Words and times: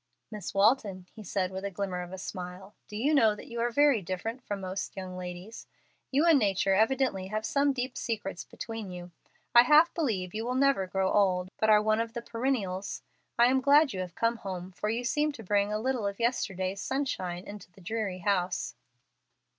"Miss 0.31 0.55
Walton," 0.55 1.05
he 1.13 1.23
said, 1.23 1.51
with 1.51 1.63
a 1.63 1.69
glimmer 1.69 2.01
of 2.01 2.11
a 2.11 2.17
smile, 2.17 2.73
"do 2.87 2.95
you 2.97 3.13
know 3.13 3.35
that 3.35 3.45
you 3.49 3.59
are 3.61 3.69
very 3.69 4.01
different 4.01 4.41
from 4.43 4.59
most 4.61 4.95
young 4.95 5.15
ladies? 5.15 5.67
You 6.09 6.25
and 6.25 6.39
nature 6.39 6.73
evidently 6.73 7.27
have 7.27 7.45
some 7.45 7.71
deep 7.71 7.95
secrets 7.95 8.43
between 8.43 8.89
you. 8.89 9.11
I 9.53 9.61
half 9.61 9.93
believe 9.93 10.33
you 10.33 10.51
never 10.55 10.85
will 10.85 10.89
grow 10.89 11.11
old, 11.13 11.49
but 11.59 11.69
are 11.69 11.83
one 11.83 12.01
of 12.01 12.13
the 12.13 12.23
perennials. 12.23 13.03
I 13.37 13.45
am 13.45 13.61
glad 13.61 13.93
you 13.93 13.99
have 13.99 14.15
come 14.15 14.37
home, 14.37 14.71
for 14.71 14.89
you 14.89 15.03
seem 15.03 15.33
to 15.33 15.43
bring 15.43 15.71
a 15.71 15.77
little 15.77 16.07
of 16.07 16.19
yesterday's 16.19 16.81
sunshine 16.81 17.43
into 17.45 17.71
the 17.71 17.79
dreary 17.79 18.21
house." 18.25 18.73